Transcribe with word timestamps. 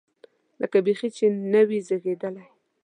لکه 0.61 0.77
بیخي 0.85 1.09
چې 1.17 1.25
نه 1.51 1.61
وي 1.67 1.79
زېږېدلی. 1.87 2.47